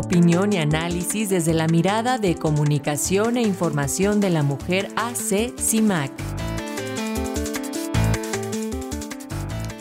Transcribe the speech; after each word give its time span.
opinión 0.00 0.54
y 0.54 0.56
análisis 0.56 1.28
desde 1.28 1.52
la 1.52 1.66
mirada 1.66 2.16
de 2.16 2.34
comunicación 2.34 3.36
e 3.36 3.42
información 3.42 4.18
de 4.18 4.30
la 4.30 4.42
mujer 4.42 4.86
AC 4.96 5.52
CIMAC. 5.58 6.10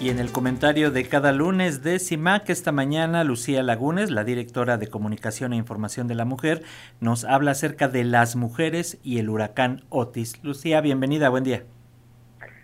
Y 0.01 0.09
en 0.09 0.19
el 0.19 0.31
comentario 0.33 0.91
de 0.91 1.07
cada 1.07 1.31
lunes 1.31 1.83
de 1.83 1.99
CIMAC, 1.99 2.49
esta 2.49 2.73
mañana 2.73 3.23
Lucía 3.23 3.63
Lagunes, 3.63 4.11
la 4.11 4.25
directora 4.25 4.77
de 4.77 4.87
Comunicación 4.87 5.53
e 5.53 5.55
Información 5.55 6.09
de 6.09 6.15
la 6.15 6.25
Mujer, 6.25 6.63
nos 6.99 7.23
habla 7.23 7.51
acerca 7.51 7.87
de 7.87 8.03
las 8.03 8.35
mujeres 8.35 8.99
y 9.03 9.19
el 9.19 9.29
huracán 9.29 9.83
Otis. 9.87 10.43
Lucía, 10.43 10.81
bienvenida, 10.81 11.29
buen 11.29 11.45
día. 11.45 11.63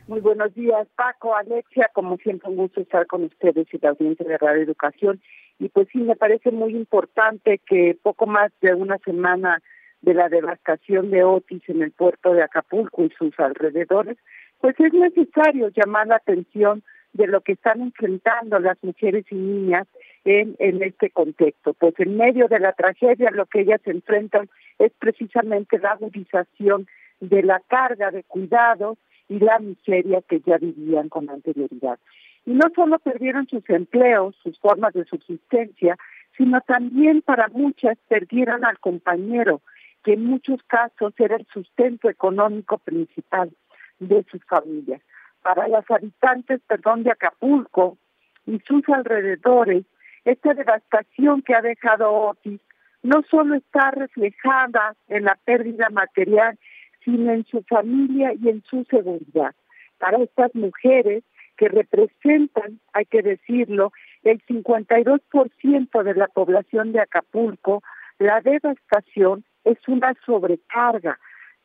Muy 0.08 0.20
buenos 0.20 0.54
días, 0.54 0.88
Paco, 0.96 1.36
Alexia, 1.36 1.90
como 1.94 2.18
siempre 2.18 2.50
un 2.50 2.58
gusto 2.58 2.82
estar 2.82 3.08
con 3.08 3.24
ustedes 3.24 3.66
y 3.74 3.78
la 3.80 3.90
audiencia 3.90 4.28
de 4.28 4.38
Radio 4.38 4.62
Educación. 4.62 5.22
Y 5.60 5.70
pues 5.70 5.88
sí, 5.92 6.00
me 6.00 6.16
parece 6.16 6.52
muy 6.52 6.76
importante 6.76 7.60
que 7.60 7.98
poco 8.02 8.26
más 8.26 8.52
de 8.62 8.74
una 8.74 8.98
semana 9.00 9.62
de 10.02 10.14
la 10.14 10.30
devastación 10.30 11.10
de 11.12 11.24
Otis 11.24 11.64
en 11.68 11.82
el 11.82 11.92
puerto 11.92 12.34
de 12.34 12.44
Acapulco 12.44 13.04
y 13.04 13.10
sus 13.18 13.40
alrededores, 13.40 14.18
pues 14.60 14.80
es 14.80 14.94
necesario 14.94 15.70
llamar 15.70 16.08
la 16.08 16.18
atención 16.18 16.84
de 17.14 17.28
lo 17.28 17.42
que 17.42 17.54
están 17.54 17.82
enfrentando 17.82 18.60
las 18.60 18.78
mujeres 18.84 19.26
y 19.32 19.36
niñas 19.36 19.88
en, 20.26 20.56
en 20.60 20.84
este 20.84 21.10
contexto. 21.10 21.74
Pues 21.74 21.94
en 22.00 22.18
medio 22.18 22.48
de 22.48 22.60
la 22.60 22.74
tragedia 22.74 23.32
lo 23.32 23.46
que 23.46 23.62
ellas 23.62 23.82
enfrentan 23.86 24.50
es 24.80 24.92
precisamente 25.00 25.80
la 25.80 25.92
agudización 25.92 26.88
de 27.22 27.42
la 27.44 27.62
carga 27.68 28.12
de 28.12 28.24
cuidados 28.24 28.98
y 29.30 29.40
la 29.40 29.60
miseria 29.60 30.22
que 30.28 30.42
ya 30.42 30.58
vivían 30.58 31.10
con 31.10 31.30
anterioridad. 31.30 31.98
Y 32.46 32.52
no 32.52 32.68
solo 32.76 33.00
perdieron 33.00 33.48
sus 33.48 33.68
empleos, 33.70 34.36
sus 34.44 34.60
formas 34.60 34.94
de 34.94 35.06
subsistencia, 35.06 35.98
sino 36.38 36.62
también 36.62 37.22
para 37.22 37.48
muchas 37.50 37.98
perdieron 38.08 38.66
al 38.66 38.80
compañero, 38.80 39.62
que 40.04 40.14
en 40.14 40.26
muchos 40.26 40.62
casos 40.64 41.14
era 41.18 41.36
el 41.36 41.48
sustento 41.52 42.10
económico 42.10 42.78
principal 42.78 43.52
de 44.00 44.24
sus 44.30 44.44
familias. 44.46 45.02
Para 45.42 45.68
las 45.68 45.90
habitantes, 45.90 46.62
perdón, 46.68 47.04
de 47.04 47.12
Acapulco 47.12 47.98
y 48.46 48.60
sus 48.60 48.88
alrededores, 48.90 49.86
esta 50.26 50.54
devastación 50.54 51.42
que 51.42 51.56
ha 51.56 51.62
dejado 51.62 52.12
Otis 52.12 52.60
no 53.04 53.22
solo 53.30 53.56
está 53.56 53.92
reflejada 53.92 54.96
en 55.08 55.26
la 55.26 55.38
pérdida 55.46 55.90
material, 55.90 56.58
sino 57.04 57.32
en 57.32 57.46
su 57.46 57.62
familia 57.64 58.34
y 58.34 58.50
en 58.50 58.64
su 58.64 58.84
seguridad. 58.86 59.54
Para 60.00 60.18
estas 60.18 60.54
mujeres 60.56 61.24
que 61.58 61.68
representan, 61.68 62.80
hay 62.94 63.06
que 63.06 63.22
decirlo, 63.22 63.92
el 64.24 64.42
52% 64.46 66.04
de 66.04 66.14
la 66.16 66.28
población 66.28 66.92
de 66.92 67.02
Acapulco, 67.02 67.84
la 68.20 68.42
devastación 68.42 69.44
es 69.64 69.78
una 69.88 70.14
sobrecarga, 70.26 71.20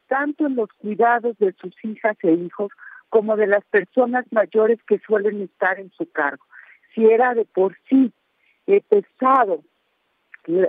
tanto 0.08 0.47
en 0.47 0.56
los 0.56 0.72
cuidados 0.74 1.38
de 1.38 1.52
sus 1.52 1.74
hijas 1.84 2.16
e 2.22 2.32
hijos 2.32 2.72
como 3.08 3.36
de 3.36 3.47
las 3.47 3.64
personas 3.64 4.24
mayores 4.30 4.78
que 4.84 4.98
suelen 4.98 5.42
estar 5.42 5.78
en 5.78 5.91
su 5.92 6.10
cargo. 6.10 6.44
Si 6.94 7.04
era 7.04 7.34
de 7.34 7.44
por 7.44 7.77
sí 7.88 8.12
eh, 8.66 8.82
pesado 8.88 9.62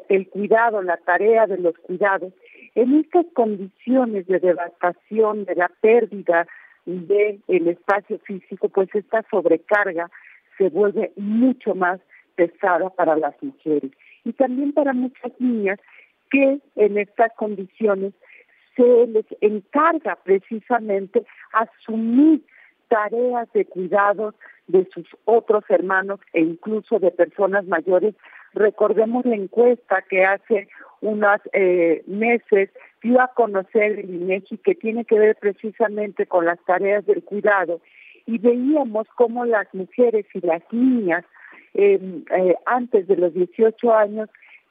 el 0.09 0.27
cuidado, 0.29 0.81
la 0.81 0.97
tarea 0.97 1.47
de 1.47 1.57
los 1.57 1.77
cuidados, 1.77 2.33
en 2.75 2.99
estas 2.99 3.25
condiciones 3.33 4.27
de 4.27 4.39
devastación, 4.39 5.45
de 5.45 5.55
la 5.55 5.71
pérdida 5.81 6.47
del 6.85 7.41
el 7.47 7.67
espacio 7.67 8.19
físico, 8.19 8.69
pues 8.69 8.89
esta 8.93 9.23
sobrecarga 9.29 10.09
se 10.57 10.69
vuelve 10.69 11.11
mucho 11.15 11.75
más 11.75 11.99
pesada 12.35 12.89
para 12.89 13.15
las 13.15 13.35
mujeres 13.41 13.91
y 14.23 14.33
también 14.33 14.73
para 14.73 14.93
muchas 14.93 15.31
niñas 15.39 15.79
que 16.29 16.59
en 16.75 16.97
estas 16.97 17.31
condiciones 17.35 18.13
se 18.75 19.07
les 19.07 19.25
encarga 19.41 20.17
precisamente 20.23 21.25
asumir 21.51 22.41
tareas 22.87 23.51
de 23.53 23.65
cuidado 23.65 24.33
de 24.67 24.87
sus 24.93 25.07
otros 25.25 25.63
hermanos 25.69 26.19
e 26.33 26.41
incluso 26.41 26.99
de 26.99 27.11
personas 27.11 27.65
mayores. 27.65 28.15
Recordemos 28.53 29.25
la 29.25 29.35
encuesta 29.35 30.03
que 30.09 30.23
hace 30.23 30.67
unos 31.01 31.41
eh, 31.53 32.03
meses 32.07 32.69
dio 33.01 33.19
a 33.19 33.27
conocer 33.29 33.99
el 33.99 34.09
INEGI 34.09 34.57
que 34.59 34.75
tiene 34.75 35.05
que 35.05 35.17
ver 35.17 35.35
precisamente 35.35 36.25
con 36.27 36.45
las 36.45 36.63
tareas 36.65 37.05
del 37.05 37.23
cuidado 37.23 37.81
y 38.25 38.37
veíamos 38.37 39.07
cómo 39.15 39.45
las 39.45 39.67
mujeres 39.73 40.25
y 40.33 40.45
las 40.45 40.61
niñas 40.71 41.25
em, 41.73 42.23
eh, 42.31 42.55
antes 42.65 43.07
de 43.07 43.17
los 43.17 43.33
18 43.33 43.93
años 43.93 44.29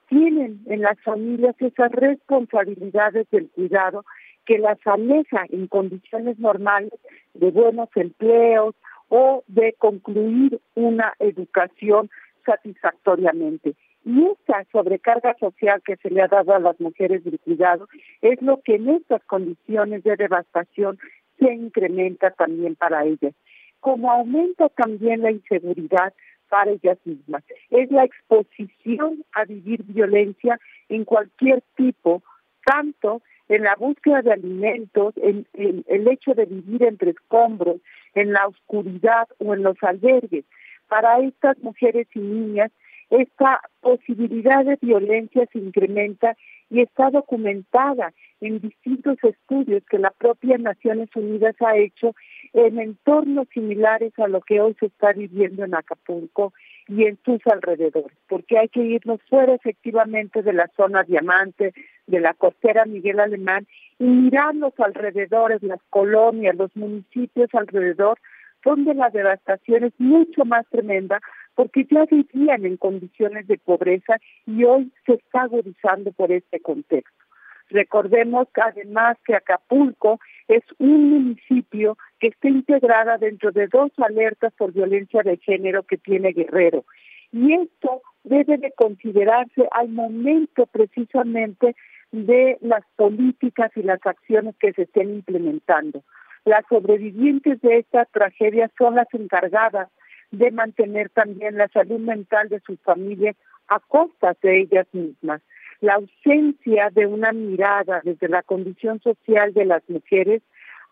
tienen 0.08 0.60
en 0.66 0.82
las 0.82 1.00
familias 1.00 1.56
esas 1.58 1.90
responsabilidades 1.92 3.28
del 3.30 3.48
cuidado 3.50 4.04
que 4.44 4.58
las 4.58 4.78
aleja 4.84 5.44
en 5.48 5.66
condiciones 5.66 6.38
normales 6.38 6.92
de 7.34 7.50
buenos 7.50 7.88
empleos 7.94 8.74
o 9.08 9.42
de 9.48 9.74
concluir 9.78 10.60
una 10.74 11.14
educación 11.18 12.10
satisfactoriamente. 12.44 13.74
Esa 14.04 14.64
sobrecarga 14.72 15.36
social 15.38 15.82
que 15.84 15.96
se 15.96 16.10
le 16.10 16.22
ha 16.22 16.28
dado 16.28 16.54
a 16.54 16.58
las 16.58 16.80
mujeres 16.80 17.22
del 17.24 17.38
cuidado 17.38 17.86
es 18.22 18.40
lo 18.40 18.60
que 18.62 18.76
en 18.76 18.88
estas 18.88 19.22
condiciones 19.24 20.02
de 20.04 20.16
devastación 20.16 20.98
se 21.38 21.52
incrementa 21.52 22.30
también 22.30 22.76
para 22.76 23.04
ellas. 23.04 23.34
Como 23.80 24.10
aumenta 24.10 24.68
también 24.70 25.22
la 25.22 25.30
inseguridad 25.30 26.14
para 26.48 26.72
ellas 26.72 26.98
mismas. 27.04 27.44
Es 27.70 27.90
la 27.90 28.04
exposición 28.04 29.24
a 29.32 29.44
vivir 29.44 29.82
violencia 29.84 30.58
en 30.88 31.04
cualquier 31.04 31.62
tipo, 31.76 32.22
tanto 32.64 33.22
en 33.48 33.64
la 33.64 33.74
búsqueda 33.76 34.22
de 34.22 34.32
alimentos, 34.32 35.14
en, 35.16 35.46
en, 35.54 35.84
el 35.88 36.08
hecho 36.08 36.34
de 36.34 36.46
vivir 36.46 36.82
entre 36.84 37.10
escombros, 37.10 37.80
en 38.14 38.32
la 38.32 38.46
oscuridad 38.46 39.28
o 39.38 39.54
en 39.54 39.62
los 39.62 39.76
albergues. 39.82 40.44
Para 40.88 41.20
estas 41.20 41.58
mujeres 41.58 42.06
y 42.14 42.20
niñas 42.20 42.70
esta 43.10 43.60
posibilidad 43.80 44.64
de 44.64 44.78
violencia 44.80 45.46
se 45.52 45.58
incrementa 45.58 46.36
y 46.70 46.80
está 46.80 47.10
documentada 47.10 48.12
en 48.40 48.60
distintos 48.60 49.18
estudios 49.24 49.82
que 49.90 49.98
la 49.98 50.10
propia 50.10 50.56
Naciones 50.56 51.08
Unidas 51.14 51.56
ha 51.60 51.76
hecho 51.76 52.14
en 52.52 52.78
entornos 52.78 53.48
similares 53.52 54.16
a 54.18 54.28
lo 54.28 54.40
que 54.40 54.60
hoy 54.60 54.76
se 54.78 54.86
está 54.86 55.12
viviendo 55.12 55.64
en 55.64 55.74
Acapulco 55.74 56.52
y 56.86 57.04
en 57.04 57.18
sus 57.24 57.44
alrededores, 57.46 58.16
porque 58.28 58.58
hay 58.58 58.68
que 58.68 58.82
irnos 58.82 59.20
fuera 59.28 59.54
efectivamente 59.54 60.42
de 60.42 60.52
la 60.52 60.70
zona 60.76 61.02
diamante, 61.02 61.74
de 62.06 62.20
la 62.20 62.34
costera 62.34 62.84
Miguel 62.84 63.20
Alemán 63.20 63.66
y 63.98 64.04
mirar 64.04 64.54
los 64.54 64.72
alrededores, 64.78 65.62
las 65.62 65.80
colonias, 65.90 66.54
los 66.56 66.74
municipios 66.76 67.50
alrededor, 67.54 68.18
donde 68.64 68.94
la 68.94 69.10
devastación 69.10 69.84
es 69.84 69.92
mucho 69.98 70.44
más 70.44 70.66
tremenda 70.68 71.20
porque 71.60 71.86
ya 71.90 72.06
vivían 72.06 72.64
en 72.64 72.78
condiciones 72.78 73.46
de 73.46 73.58
pobreza 73.58 74.16
y 74.46 74.64
hoy 74.64 74.90
se 75.04 75.12
está 75.12 75.42
agudizando 75.42 76.10
por 76.10 76.32
este 76.32 76.58
contexto. 76.58 77.22
Recordemos 77.68 78.48
además 78.54 79.18
que 79.26 79.34
Acapulco 79.34 80.20
es 80.48 80.62
un 80.78 81.10
municipio 81.10 81.98
que 82.18 82.28
está 82.28 82.48
integrada 82.48 83.18
dentro 83.18 83.52
de 83.52 83.66
dos 83.66 83.92
alertas 83.98 84.54
por 84.56 84.72
violencia 84.72 85.20
de 85.22 85.36
género 85.36 85.82
que 85.82 85.98
tiene 85.98 86.32
Guerrero. 86.32 86.86
Y 87.30 87.52
esto 87.52 88.00
debe 88.24 88.56
de 88.56 88.72
considerarse 88.72 89.68
al 89.72 89.90
momento 89.90 90.64
precisamente 90.64 91.76
de 92.10 92.56
las 92.62 92.84
políticas 92.96 93.70
y 93.76 93.82
las 93.82 94.00
acciones 94.06 94.56
que 94.58 94.72
se 94.72 94.84
estén 94.84 95.10
implementando. 95.10 96.04
Las 96.46 96.64
sobrevivientes 96.70 97.60
de 97.60 97.80
esta 97.80 98.06
tragedia 98.06 98.70
son 98.78 98.94
las 98.94 99.12
encargadas 99.12 99.90
de 100.30 100.50
mantener 100.50 101.10
también 101.10 101.56
la 101.56 101.68
salud 101.68 101.98
mental 101.98 102.48
de 102.48 102.60
sus 102.60 102.78
familias 102.80 103.36
a 103.68 103.80
costa 103.80 104.36
de 104.42 104.60
ellas 104.60 104.86
mismas. 104.92 105.42
La 105.80 105.94
ausencia 105.94 106.90
de 106.90 107.06
una 107.06 107.32
mirada 107.32 108.00
desde 108.04 108.28
la 108.28 108.42
condición 108.42 109.00
social 109.00 109.54
de 109.54 109.64
las 109.64 109.82
mujeres 109.88 110.42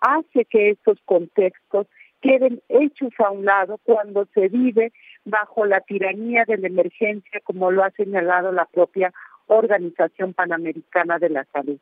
hace 0.01 0.45
que 0.45 0.71
estos 0.71 0.99
contextos 1.05 1.87
queden 2.21 2.63
hechos 2.69 3.13
a 3.19 3.31
un 3.31 3.45
lado 3.45 3.79
cuando 3.85 4.27
se 4.35 4.49
vive 4.49 4.93
bajo 5.25 5.67
la 5.67 5.81
tiranía 5.81 6.45
de 6.47 6.59
la 6.59 6.69
emergencia, 6.69 7.41
como 7.45 7.71
lo 7.71 7.85
ha 7.85 7.91
señalado 7.91 8.51
la 8.53 8.65
propia 8.65 9.13
Organización 9.47 10.35
Panamericana 10.35 11.19
de 11.19 11.31
la 11.31 11.45
Salud. 11.53 11.79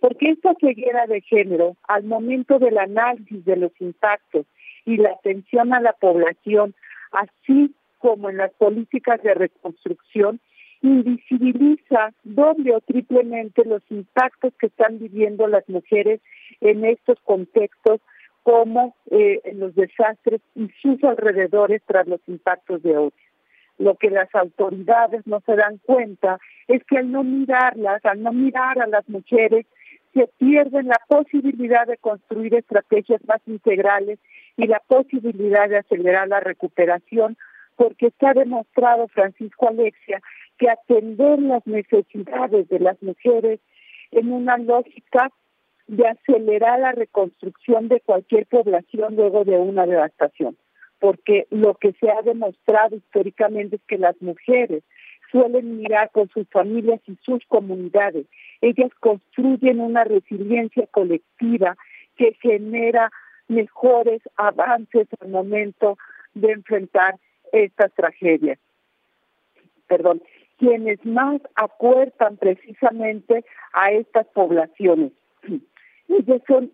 Porque 0.00 0.30
esta 0.30 0.54
ceguera 0.60 1.06
de 1.06 1.20
género, 1.22 1.76
al 1.88 2.04
momento 2.04 2.58
del 2.58 2.78
análisis 2.78 3.44
de 3.44 3.56
los 3.56 3.72
impactos 3.80 4.46
y 4.84 4.96
la 4.96 5.10
atención 5.10 5.72
a 5.72 5.80
la 5.80 5.92
población, 5.92 6.74
así 7.14 7.74
como 7.98 8.28
en 8.28 8.36
las 8.36 8.52
políticas 8.54 9.22
de 9.22 9.34
reconstrucción, 9.34 10.40
invisibiliza 10.82 12.12
doble 12.22 12.74
o 12.74 12.80
triplemente 12.80 13.64
los 13.64 13.82
impactos 13.90 14.52
que 14.58 14.66
están 14.66 14.98
viviendo 14.98 15.46
las 15.46 15.66
mujeres 15.68 16.20
en 16.60 16.84
estos 16.84 17.18
contextos 17.20 18.00
como 18.42 18.94
eh, 19.10 19.40
en 19.44 19.60
los 19.60 19.74
desastres 19.74 20.42
y 20.54 20.68
sus 20.82 21.02
alrededores 21.02 21.80
tras 21.86 22.06
los 22.06 22.20
impactos 22.26 22.82
de 22.82 22.96
odio. 22.98 23.12
Lo 23.78 23.96
que 23.96 24.10
las 24.10 24.32
autoridades 24.34 25.26
no 25.26 25.40
se 25.46 25.56
dan 25.56 25.78
cuenta 25.78 26.38
es 26.68 26.84
que 26.84 26.98
al 26.98 27.10
no 27.10 27.24
mirarlas, 27.24 28.04
al 28.04 28.22
no 28.22 28.32
mirar 28.32 28.78
a 28.80 28.86
las 28.86 29.08
mujeres, 29.08 29.66
se 30.12 30.28
pierden 30.38 30.88
la 30.88 31.00
posibilidad 31.08 31.86
de 31.86 31.96
construir 31.96 32.54
estrategias 32.54 33.20
más 33.26 33.40
integrales 33.46 34.18
y 34.56 34.66
la 34.66 34.80
posibilidad 34.86 35.68
de 35.68 35.78
acelerar 35.78 36.28
la 36.28 36.40
recuperación, 36.40 37.36
porque 37.76 38.06
está 38.06 38.32
demostrado, 38.34 39.08
Francisco 39.08 39.68
Alexia, 39.68 40.20
que 40.58 40.70
atender 40.70 41.40
las 41.40 41.66
necesidades 41.66 42.68
de 42.68 42.78
las 42.78 43.02
mujeres 43.02 43.60
en 44.12 44.32
una 44.32 44.56
lógica 44.56 45.30
de 45.86 46.06
acelerar 46.06 46.80
la 46.80 46.92
reconstrucción 46.92 47.88
de 47.88 48.00
cualquier 48.00 48.46
población 48.46 49.16
luego 49.16 49.44
de 49.44 49.58
una 49.58 49.86
devastación, 49.86 50.56
porque 50.98 51.46
lo 51.50 51.74
que 51.74 51.92
se 52.00 52.10
ha 52.10 52.22
demostrado 52.22 52.96
históricamente 52.96 53.76
es 53.76 53.82
que 53.86 53.98
las 53.98 54.20
mujeres 54.22 54.82
suelen 55.30 55.78
mirar 55.78 56.10
con 56.12 56.28
sus 56.28 56.48
familias 56.48 57.00
y 57.06 57.16
sus 57.22 57.44
comunidades. 57.46 58.26
Ellas 58.60 58.92
construyen 59.00 59.80
una 59.80 60.04
resiliencia 60.04 60.86
colectiva 60.86 61.76
que 62.16 62.36
genera 62.40 63.10
mejores 63.48 64.22
avances 64.36 65.08
al 65.20 65.28
momento 65.28 65.98
de 66.34 66.52
enfrentar 66.52 67.16
estas 67.52 67.92
tragedias. 67.94 68.58
Perdón, 69.86 70.22
quienes 70.58 71.04
más 71.04 71.40
acuerpan 71.54 72.36
precisamente 72.36 73.44
a 73.72 73.92
estas 73.92 74.26
poblaciones. 74.28 75.12
Ellas 76.08 76.42
son, 76.46 76.70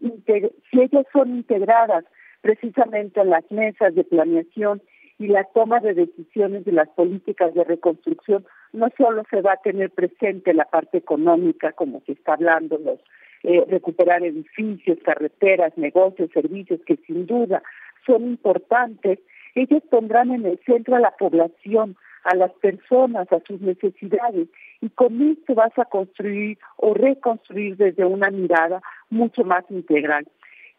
si 0.70 0.80
ellas 0.80 1.06
son 1.12 1.36
integradas 1.36 2.04
precisamente 2.40 3.20
en 3.20 3.30
las 3.30 3.48
mesas 3.50 3.94
de 3.94 4.02
planeación 4.02 4.82
y 5.20 5.28
la 5.28 5.44
toma 5.44 5.78
de 5.78 5.94
decisiones 5.94 6.64
de 6.64 6.72
las 6.72 6.88
políticas 6.88 7.54
de 7.54 7.62
reconstrucción, 7.62 8.44
no 8.72 8.88
solo 8.98 9.22
se 9.30 9.40
va 9.40 9.52
a 9.52 9.62
tener 9.62 9.90
presente 9.90 10.52
la 10.52 10.64
parte 10.64 10.98
económica, 10.98 11.72
como 11.72 12.00
se 12.06 12.12
está 12.12 12.32
hablando, 12.32 12.78
los 12.78 12.98
eh, 13.42 13.64
recuperar 13.68 14.22
edificios, 14.22 14.98
carreteras, 15.04 15.76
negocios, 15.76 16.30
servicios, 16.32 16.80
que 16.86 16.96
sin 17.06 17.26
duda 17.26 17.62
son 18.06 18.24
importantes, 18.24 19.18
ellos 19.54 19.82
pondrán 19.90 20.30
en 20.30 20.46
el 20.46 20.58
centro 20.64 20.96
a 20.96 21.00
la 21.00 21.12
población, 21.12 21.96
a 22.24 22.36
las 22.36 22.52
personas, 22.52 23.32
a 23.32 23.40
sus 23.46 23.60
necesidades, 23.60 24.48
y 24.80 24.88
con 24.90 25.20
esto 25.30 25.54
vas 25.54 25.76
a 25.78 25.84
construir 25.86 26.58
o 26.76 26.94
reconstruir 26.94 27.76
desde 27.76 28.04
una 28.04 28.30
mirada 28.30 28.82
mucho 29.08 29.44
más 29.44 29.64
integral. 29.70 30.26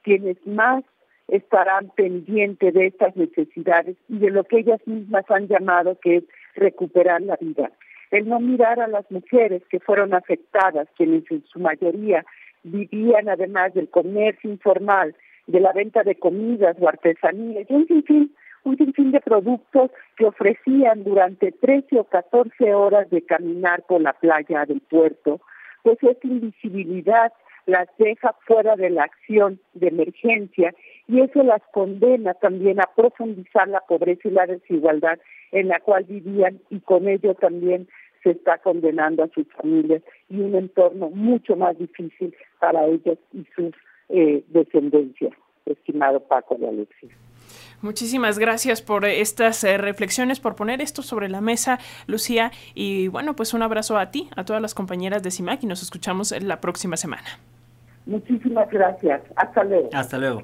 Quienes 0.04 0.38
más 0.46 0.84
estarán 1.28 1.90
pendientes 1.96 2.74
de 2.74 2.88
estas 2.88 3.16
necesidades 3.16 3.96
y 4.10 4.20
de 4.20 4.32
lo 4.32 4.44
que 4.44 4.60
ellas 4.60 4.82
mismas 4.86 5.26
han 5.30 5.48
llamado 5.48 5.98
que 6.00 6.18
es 6.18 6.24
recuperar 6.56 7.22
la 7.22 7.38
vida. 7.38 7.72
El 8.12 8.28
no 8.28 8.40
mirar 8.42 8.82
a 8.82 8.88
las 8.88 9.10
mujeres 9.10 9.64
que 9.70 9.80
fueron 9.80 10.14
afectadas, 10.14 10.90
quienes 10.98 11.24
en 11.32 11.44
su 11.46 11.60
mayoría 11.60 12.26
vivían 12.64 13.30
además 13.30 13.74
del 13.74 13.90
comercio 13.90 14.50
informal, 14.50 15.16
de 15.48 15.60
la 15.60 15.74
venta 15.74 16.04
de 16.04 16.16
comidas 16.16 16.78
o 16.80 16.88
artesanías, 16.88 17.70
y 17.70 17.74
un 17.74 17.88
sinfín, 17.88 18.36
un 18.64 18.78
sinfín 18.78 19.12
de 19.12 19.22
productos 19.22 19.92
que 20.18 20.26
ofrecían 20.26 21.04
durante 21.04 21.52
13 21.52 22.00
o 22.00 22.04
14 22.06 22.74
horas 22.74 23.10
de 23.10 23.24
caminar 23.24 23.84
por 23.88 24.02
la 24.02 24.14
playa 24.14 24.66
del 24.66 24.82
puerto, 24.82 25.42
pues 25.84 25.98
esta 26.02 26.28
invisibilidad 26.28 27.34
las 27.66 27.88
deja 27.98 28.36
fuera 28.46 28.76
de 28.76 28.90
la 28.90 29.04
acción 29.04 29.60
de 29.74 29.88
emergencia 29.88 30.74
y 31.08 31.22
eso 31.22 31.44
las 31.44 31.62
condena 31.72 32.34
también 32.34 32.80
a 32.80 32.90
profundizar 32.96 33.68
la 33.68 33.82
pobreza 33.82 34.28
y 34.28 34.32
la 34.32 34.48
desigualdad 34.48 35.20
en 35.52 35.68
la 35.68 35.80
cual 35.80 36.06
vivían 36.06 36.60
y 36.70 36.80
con 36.80 37.08
ello 37.08 37.36
también 37.36 37.88
se 38.24 38.32
está 38.32 38.58
condenando 38.60 39.24
a 39.24 39.30
sus 39.30 39.48
familias 39.54 40.02
y 40.30 40.40
un 40.40 40.56
entorno 40.56 41.10
mucho 41.10 41.56
más 41.56 41.78
difícil 41.78 42.36
para 42.60 42.86
ellos 42.86 43.18
y 43.34 43.46
sus 43.56 43.74
eh, 44.10 44.44
descendencias, 44.50 45.34
estimado 45.66 46.20
Paco 46.20 46.56
de 46.56 46.68
Alexis. 46.68 47.12
Muchísimas 47.82 48.38
gracias 48.38 48.82
por 48.82 49.06
estas 49.06 49.64
eh, 49.64 49.78
reflexiones, 49.78 50.40
por 50.40 50.56
poner 50.56 50.82
esto 50.82 51.02
sobre 51.02 51.30
la 51.30 51.42
mesa, 51.42 51.80
Lucía. 52.06 52.52
Y 52.76 53.08
bueno, 53.08 53.36
pues 53.36 53.56
un 53.56 53.64
abrazo 53.64 53.98
a 53.98 54.12
ti, 54.12 54.30
a 54.36 54.46
todas 54.46 54.62
las 54.62 54.76
compañeras 54.76 55.24
de 55.24 55.32
CIMAC 55.32 55.64
y 55.64 55.68
nos 55.68 55.82
escuchamos 55.82 56.32
la 56.44 56.62
próxima 56.62 56.96
semana. 56.96 57.40
Muchísimas 58.06 58.70
gracias. 58.70 59.22
Hasta 59.36 59.64
luego. 59.64 59.90
Hasta 59.94 60.18
luego. 60.18 60.44